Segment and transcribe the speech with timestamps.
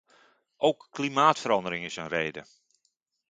[0.57, 2.45] Ook klimaatverandering is een reden.